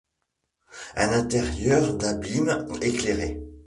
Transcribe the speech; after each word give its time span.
Un 0.95 1.09
intérieur 1.13 1.93
d’abîme 1.93 2.65
éclairé 2.81 3.39